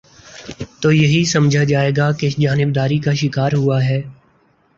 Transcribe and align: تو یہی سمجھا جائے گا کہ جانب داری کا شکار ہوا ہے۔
تو 0.81 0.91
یہی 0.91 1.23
سمجھا 1.25 1.63
جائے 1.63 1.91
گا 1.97 2.11
کہ 2.11 2.29
جانب 2.39 2.75
داری 2.75 2.97
کا 2.99 3.13
شکار 3.13 3.51
ہوا 3.53 3.83
ہے۔ 3.83 4.01